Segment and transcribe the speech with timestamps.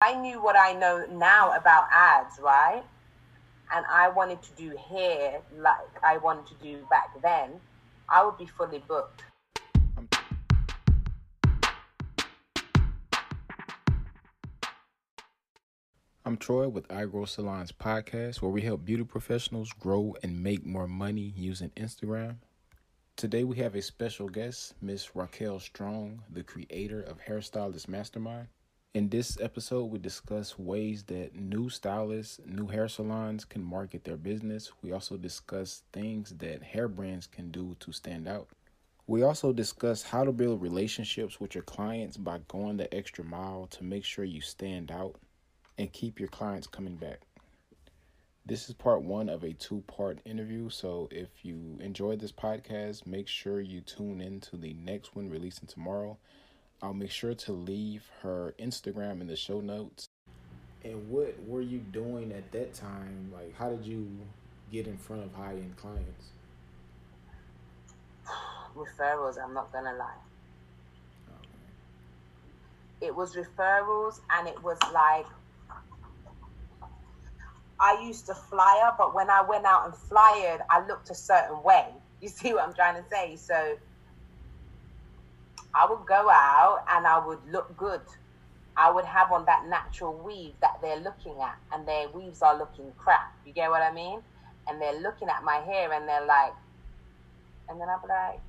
[0.00, 2.84] I knew what I know now about ads, right?
[3.74, 5.74] And I wanted to do hair like
[6.04, 7.50] I wanted to do back then,
[8.08, 9.24] I would be fully booked.
[16.24, 20.86] I'm Troy with iGrow Salons podcast, where we help beauty professionals grow and make more
[20.86, 22.36] money using Instagram.
[23.16, 28.46] Today we have a special guest, Miss Raquel Strong, the creator of Hairstylist Mastermind.
[28.94, 34.16] In this episode, we discuss ways that new stylists, new hair salons can market their
[34.16, 34.72] business.
[34.80, 38.48] We also discuss things that hair brands can do to stand out.
[39.06, 43.66] We also discuss how to build relationships with your clients by going the extra mile
[43.72, 45.16] to make sure you stand out
[45.76, 47.20] and keep your clients coming back.
[48.46, 50.70] This is part one of a two part interview.
[50.70, 55.28] So if you enjoyed this podcast, make sure you tune in to the next one
[55.28, 56.16] releasing tomorrow.
[56.80, 60.08] I'll make sure to leave her Instagram in the show notes.
[60.84, 63.32] And what were you doing at that time?
[63.34, 64.08] Like, how did you
[64.70, 66.26] get in front of high end clients?
[68.76, 70.14] Referrals, I'm not gonna lie.
[73.00, 75.26] It was referrals, and it was like
[77.80, 81.62] I used to flyer, but when I went out and flyered, I looked a certain
[81.62, 81.86] way.
[82.20, 83.36] You see what I'm trying to say?
[83.36, 83.76] So
[85.74, 88.02] I would go out and I would look good.
[88.76, 92.56] I would have on that natural weave that they're looking at, and their weaves are
[92.56, 93.34] looking crap.
[93.44, 94.20] You get what I mean?
[94.68, 96.52] And they're looking at my hair and they're like,
[97.68, 98.40] and then I'll be like,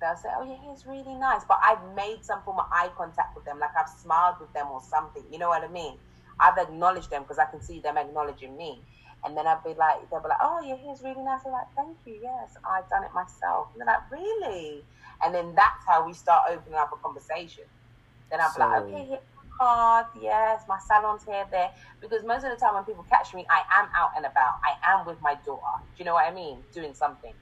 [0.00, 1.42] they'll say, oh, your hair's really nice.
[1.46, 4.68] But I've made some form of eye contact with them, like I've smiled with them
[4.70, 5.24] or something.
[5.30, 5.96] You know what I mean?
[6.38, 8.80] I've acknowledged them because I can see them acknowledging me.
[9.24, 11.40] And then I'd be like, they'll be like, oh, your hair's really nice.
[11.46, 12.18] I'm like, thank you.
[12.22, 13.68] Yes, I've done it myself.
[13.72, 14.84] And they're like, really?
[15.24, 17.64] And then that's how we start opening up a conversation.
[18.30, 20.06] Then I'll be like, okay, here's my card.
[20.20, 21.70] Yes, my salon's here, there.
[22.00, 24.60] Because most of the time when people catch me, I am out and about.
[24.62, 25.62] I am with my daughter.
[25.78, 26.58] Do you know what I mean?
[26.74, 27.32] Doing something.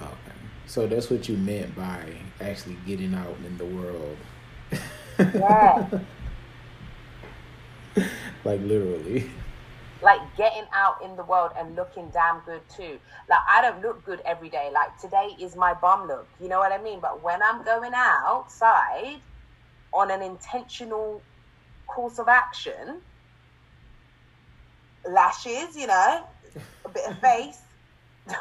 [0.00, 0.10] Okay.
[0.66, 4.16] So that's what you meant by actually getting out in the world.
[5.18, 5.86] Yeah.
[8.44, 9.30] like literally.
[10.04, 12.98] Like getting out in the world and looking damn good too.
[13.30, 14.70] Like I don't look good every day.
[14.74, 16.28] Like today is my bum look.
[16.38, 17.00] You know what I mean?
[17.00, 19.22] But when I'm going outside
[19.94, 21.22] on an intentional
[21.86, 23.00] course of action,
[25.10, 26.24] lashes, you know,
[26.84, 27.62] a bit of face.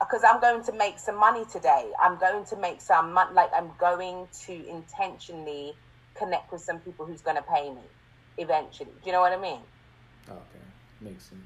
[0.00, 1.90] because I'm going to make some money today.
[2.00, 3.34] I'm going to make some money.
[3.34, 5.72] Like I'm going to intentionally
[6.16, 7.82] connect with some people who's going to pay me
[8.38, 8.90] eventually.
[8.90, 9.60] Do you know what I mean?
[10.28, 10.64] Okay,
[11.00, 11.42] makes sense.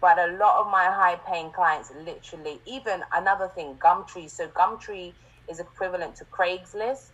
[0.00, 4.30] But a lot of my high paying clients literally, even another thing, Gumtree.
[4.30, 5.12] So Gumtree
[5.48, 7.10] is equivalent to Craigslist.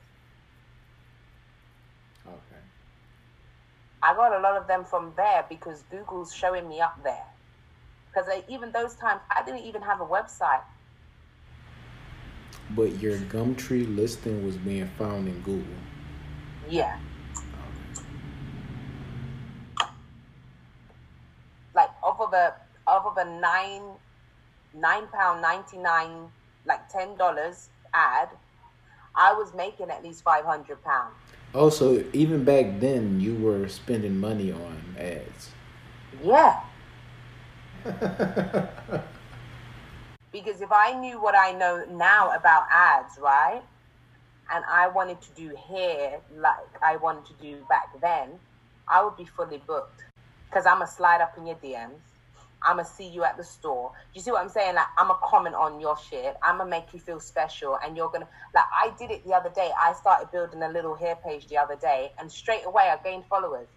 [2.26, 2.62] Okay.
[4.02, 7.26] I got a lot of them from there because Google's showing me up there.
[8.08, 10.62] Because even those times, I didn't even have a website.
[12.70, 15.74] But your Gumtree listing was being found in Google.
[16.68, 16.98] Yeah.
[21.74, 22.54] Like off of a
[22.86, 23.82] off of a nine
[24.74, 26.28] nine pound ninety nine
[26.66, 28.28] like ten dollars ad,
[29.14, 31.14] I was making at least five hundred pounds.
[31.54, 35.50] Oh, also, even back then, you were spending money on ads.
[36.22, 36.60] Yeah.
[40.32, 43.62] Because if I knew what I know now about ads, right?
[44.52, 48.30] And I wanted to do hair like I wanted to do back then,
[48.88, 50.04] I would be fully booked.
[50.48, 52.09] Because I'm a slide up in your DMs.
[52.62, 53.92] I'm going to see you at the store.
[54.14, 54.74] You see what I'm saying?
[54.74, 56.36] Like, I'm going to comment on your shit.
[56.42, 57.78] I'm going to make you feel special.
[57.82, 59.70] And you're to, like, I did it the other day.
[59.80, 62.12] I started building a little hair page the other day.
[62.18, 63.68] And straight away, I gained followers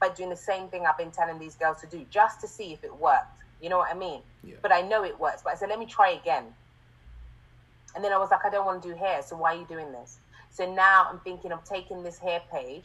[0.00, 2.72] by doing the same thing I've been telling these girls to do just to see
[2.72, 3.26] if it worked.
[3.60, 4.22] You know what I mean?
[4.42, 4.56] Yeah.
[4.62, 5.42] But I know it works.
[5.44, 6.44] But I said, let me try again.
[7.94, 9.22] And then I was like, I don't want to do hair.
[9.22, 10.18] So why are you doing this?
[10.50, 12.84] So now I'm thinking of taking this hair page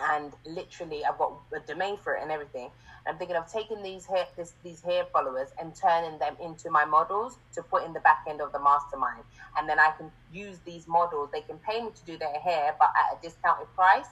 [0.00, 2.70] and literally I've got a domain for it and everything.
[3.06, 6.84] I'm thinking of taking these hair this, these hair followers and turning them into my
[6.84, 9.24] models to put in the back end of the mastermind.
[9.58, 11.28] And then I can use these models.
[11.32, 14.06] They can pay me to do their hair, but at a discounted price.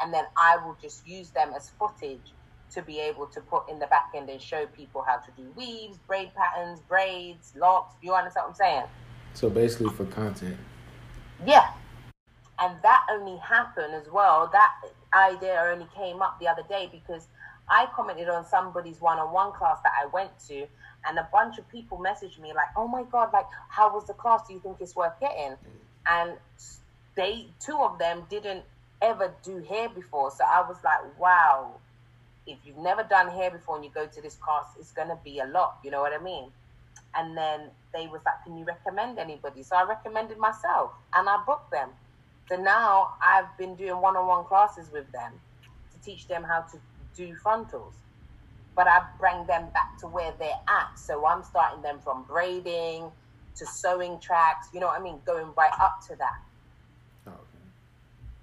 [0.00, 2.32] And then I will just use them as footage
[2.72, 5.44] to be able to put in the back end and show people how to do
[5.54, 7.94] weaves, braid patterns, braids, locks.
[8.02, 8.84] You understand what I'm saying?
[9.34, 10.56] So basically for content.
[11.46, 11.70] Yeah.
[12.58, 14.48] And that only happened as well.
[14.52, 14.72] That
[15.14, 17.28] idea only came up the other day because
[17.72, 20.66] I commented on somebody's one on one class that I went to,
[21.06, 24.12] and a bunch of people messaged me, like, oh my God, like, how was the
[24.12, 24.46] class?
[24.46, 25.56] Do you think it's worth getting?
[26.06, 26.32] And
[27.14, 28.64] they two of them didn't
[29.00, 30.30] ever do hair before.
[30.30, 31.72] So I was like, wow,
[32.46, 35.38] if you've never done hair before and you go to this class, it's gonna be
[35.38, 35.78] a lot.
[35.82, 36.52] You know what I mean?
[37.14, 39.62] And then they was like, can you recommend anybody?
[39.62, 41.88] So I recommended myself and I booked them.
[42.50, 45.32] So now I've been doing one-on-one classes with them
[45.92, 46.78] to teach them how to
[47.16, 47.94] do frontals.
[48.74, 50.98] But I bring them back to where they're at.
[50.98, 53.10] So I'm starting them from braiding
[53.56, 55.20] to sewing tracks, you know what I mean?
[55.26, 56.40] Going right up to that.
[57.26, 57.64] Oh, okay.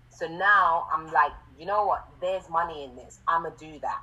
[0.10, 2.06] So now I'm like, you know what?
[2.22, 3.20] There's money in this.
[3.28, 4.00] I'm going to do that.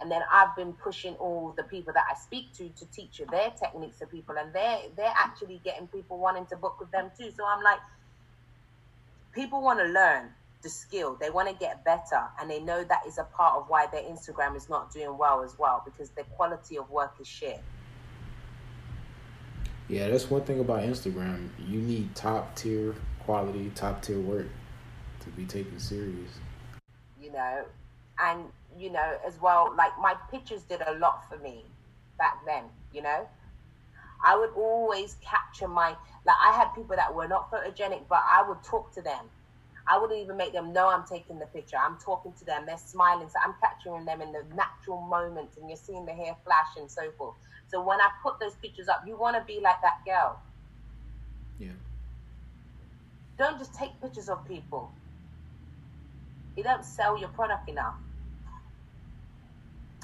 [0.00, 3.50] And then I've been pushing all the people that I speak to to teach their
[3.50, 7.30] techniques to people, and they're they're actually getting people wanting to book with them too.
[7.30, 7.78] So I'm like,
[9.32, 10.30] people want to learn
[10.62, 13.68] the skill, they want to get better, and they know that is a part of
[13.68, 17.26] why their Instagram is not doing well as well because the quality of work is
[17.26, 17.62] shit.
[19.88, 21.48] Yeah, that's one thing about Instagram.
[21.58, 24.46] You need top tier quality, top tier work
[25.20, 26.30] to be taken serious.
[27.20, 27.64] You know,
[28.20, 28.44] and
[28.76, 31.64] you know as well like my pictures did a lot for me
[32.18, 33.26] back then you know
[34.24, 35.88] i would always capture my
[36.26, 39.26] like i had people that were not photogenic but i would talk to them
[39.88, 41.76] i wouldn't even make them know i'm taking the picture.
[41.76, 42.64] I'm talking to them.
[42.66, 43.28] They're smiling.
[43.28, 46.90] So i'm capturing them in the natural moments and you're seeing the hair flash and
[46.90, 47.36] so forth.
[47.68, 50.40] So when i put those pictures up you want to be like that girl.
[51.58, 51.78] Yeah.
[53.38, 54.92] Don't just take pictures of people.
[56.56, 57.94] You don't sell your product enough.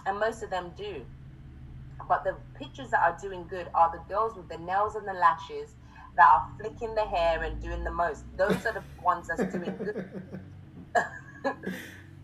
[0.06, 1.02] And most of them do.
[2.08, 5.12] But the pictures that are doing good are the girls with the nails and the
[5.12, 5.74] lashes
[6.18, 8.24] that are flicking the hair and doing the most.
[8.36, 10.20] Those are the ones that's doing good.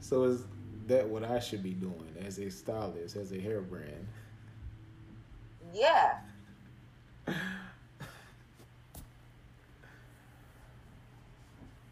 [0.01, 0.45] so is
[0.89, 4.07] that what I should be doing as a stylist, as a hair brand?
[5.73, 6.19] Yeah.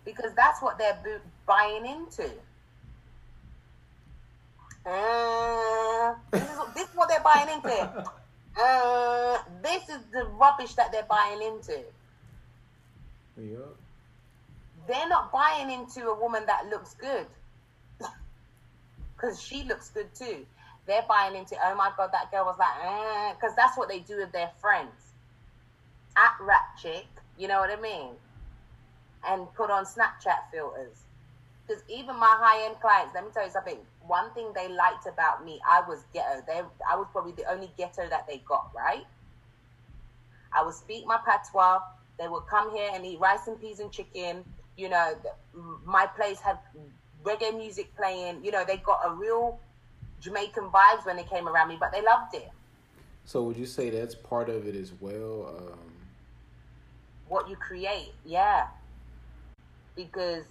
[0.05, 2.29] because that's what they're buying into.
[4.85, 8.05] Uh, this, is, this is what they're buying into.
[8.59, 11.81] Uh, this is the rubbish that they're buying into.
[13.41, 13.59] Yeah.
[14.87, 17.27] They're not buying into a woman that looks good.
[19.17, 20.45] Because she looks good too.
[20.87, 24.01] They're buying into, oh my God, that girl was like, because uh, that's what they
[24.01, 25.13] do with their friends.
[26.17, 27.07] At rat chick,
[27.39, 28.11] you know what I mean?
[29.27, 30.97] And put on Snapchat filters.
[31.67, 33.79] Because even my high end clients, let me tell you something.
[34.07, 36.43] One thing they liked about me, I was ghetto.
[36.47, 36.61] They,
[36.91, 39.07] I was probably the only ghetto that they got, right?
[40.53, 41.81] I would speak my patois.
[42.19, 44.45] They would come here and eat rice and peas and chicken.
[44.77, 45.15] You know,
[45.85, 46.59] my place had
[47.25, 48.45] reggae music playing.
[48.45, 49.61] You know, they got a real
[50.21, 52.51] Jamaican vibes when they came around me, but they loved it.
[53.25, 55.55] So would you say that's part of it as well?
[55.57, 55.79] Um...
[57.29, 58.67] What you create, yeah.
[59.95, 60.45] Because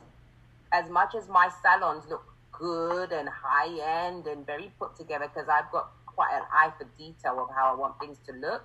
[0.71, 2.23] as much as my salons look
[2.61, 6.85] good and high end and very put together, because I've got quite an eye for
[6.97, 8.63] detail of how I want things to look,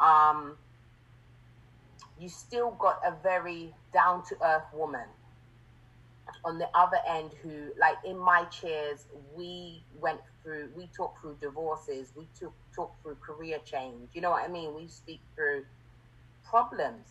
[0.00, 0.56] um,
[2.18, 5.06] you still got a very down to earth woman
[6.44, 11.36] on the other end who like in my chairs we went through we talked through
[11.40, 14.74] divorces we took talked through career change you know what i mean?
[14.74, 15.64] We speak through
[16.50, 17.06] problems.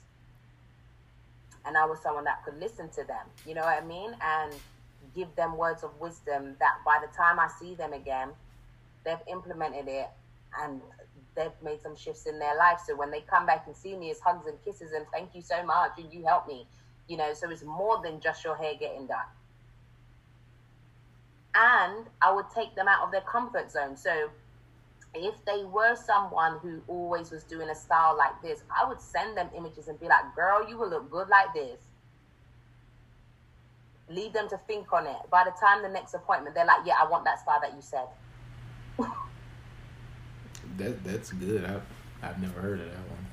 [1.66, 4.16] And I was someone that could listen to them, you know what I mean?
[4.22, 4.54] And
[5.16, 8.30] give them words of wisdom that by the time I see them again,
[9.06, 10.10] they've implemented it
[10.62, 10.82] and
[11.36, 12.80] they've made some shifts in their life.
[12.86, 15.42] So when they come back and see me, it's hugs and kisses and thank you
[15.42, 16.68] so much and you helped me.
[17.08, 19.26] You know, so it's more than just your hair getting done.
[21.56, 23.98] And I would take them out of their comfort zone.
[23.98, 24.30] So
[25.16, 29.36] if they were someone who always was doing a style like this, I would send
[29.36, 31.80] them images and be like, girl, you will look good like this.
[34.10, 35.18] Leave them to think on it.
[35.30, 37.82] By the time the next appointment, they're like, yeah, I want that style that you
[37.82, 38.08] said.
[40.78, 41.64] that that's good.
[41.66, 41.84] I've
[42.22, 43.26] I've never heard of that one.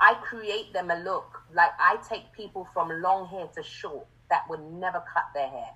[0.00, 1.42] I create them a look.
[1.54, 5.70] Like I take people from long hair to short that would never cut their hair.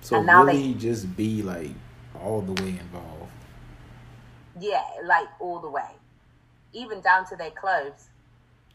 [0.00, 1.70] So and now really they, just be like
[2.22, 3.32] all the way involved.
[4.60, 5.90] Yeah, like all the way,
[6.72, 8.08] even down to their clothes.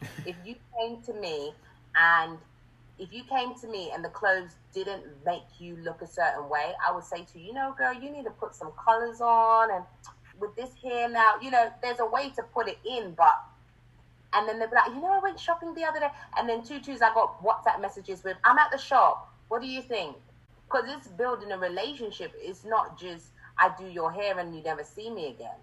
[0.25, 1.53] if you came to me
[1.95, 2.37] and
[2.99, 6.73] if you came to me and the clothes didn't make you look a certain way,
[6.87, 9.71] I would say to you, you know, girl, you need to put some colors on
[9.71, 9.83] and
[10.39, 13.33] with this hair now, you know, there's a way to put it in, but
[14.33, 16.63] and then they'll be like, you know, I went shopping the other day, and then
[16.63, 19.31] two twos I got WhatsApp messages with, I'm at the shop.
[19.47, 20.15] What do you think?
[20.65, 22.33] Because it's building a relationship.
[22.37, 23.27] It's not just
[23.59, 25.59] I do your hair and you never see me again.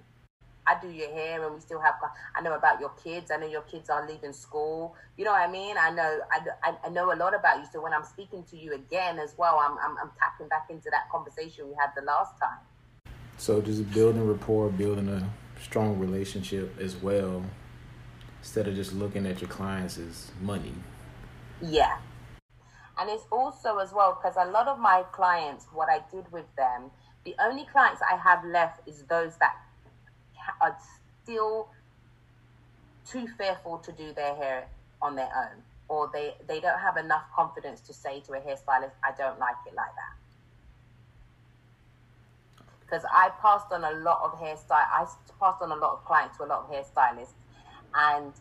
[0.71, 1.95] I do your hair, and we still have.
[2.37, 3.31] I know about your kids.
[3.31, 4.95] I know your kids are leaving school.
[5.17, 5.77] You know what I mean?
[5.77, 6.21] I know.
[6.63, 7.67] I, I know a lot about you.
[7.73, 10.89] So when I'm speaking to you again as well, I'm, I'm I'm tapping back into
[10.91, 12.59] that conversation we had the last time.
[13.37, 15.29] So just building rapport, building a
[15.61, 17.45] strong relationship as well,
[18.39, 20.75] instead of just looking at your clients as money.
[21.63, 21.97] Yeah.
[22.99, 26.45] And it's also as well because a lot of my clients, what I did with
[26.57, 26.91] them,
[27.25, 29.57] the only clients I have left is those that
[30.61, 30.77] are
[31.23, 31.69] still
[33.07, 34.67] too fearful to do their hair
[35.03, 38.93] on their own, or they they don't have enough confidence to say to a hairstylist,
[39.03, 40.15] "I don't like it like that."
[42.81, 45.07] Because I passed on a lot of hairstyle, I
[45.39, 47.35] passed on a lot of clients to a lot of hairstylists,
[47.95, 48.33] and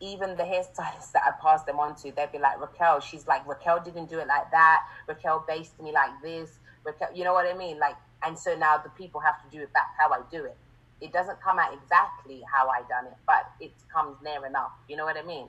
[0.00, 3.46] even the hairstylists that I passed them on to, they'd be like, Raquel, she's like,
[3.46, 4.86] Raquel didn't do it like that.
[5.08, 6.50] Raquel based me like this.
[6.84, 7.78] Raquel, you know what I mean?
[7.78, 10.56] Like, and so now the people have to do it back how I do it.
[11.00, 14.72] It doesn't come out exactly how I done it, but it comes near enough.
[14.88, 15.48] You know what I mean?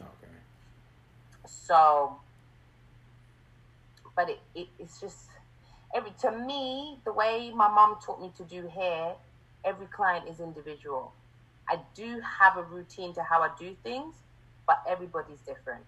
[0.00, 0.32] Okay.
[1.46, 2.16] So,
[4.14, 5.28] but it, it it's just
[5.94, 9.14] every to me the way my mom taught me to do hair.
[9.64, 11.12] Every client is individual
[11.70, 14.16] I do have a routine to how I do things,
[14.66, 15.84] but everybody's different.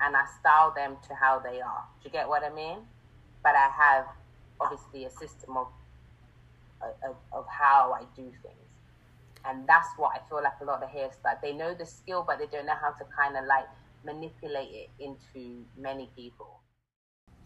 [0.00, 1.84] And I style them to how they are.
[2.02, 2.78] Do you get what I mean?
[3.42, 4.06] But I have
[4.58, 5.66] obviously a system of,
[6.82, 8.56] of, of how I do things.
[9.44, 12.38] And that's what I feel like a lot of hairstylists, they know the skill, but
[12.38, 13.66] they don't know how to kind of like
[14.04, 16.60] manipulate it into many people.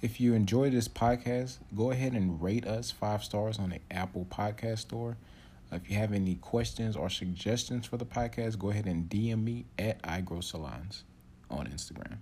[0.03, 4.27] If you enjoy this podcast, go ahead and rate us five stars on the Apple
[4.31, 5.17] Podcast Store.
[5.73, 9.67] If you have any questions or suggestions for the podcast, go ahead and DM me
[9.79, 11.03] at iGrowSalons
[11.51, 12.19] on Instagram.